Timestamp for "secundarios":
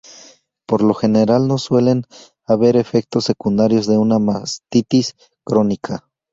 3.25-3.85